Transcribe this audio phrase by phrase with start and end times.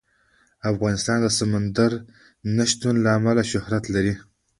[0.71, 1.91] افغانستان د سمندر
[2.55, 4.13] نه شتون له امله شهرت لري.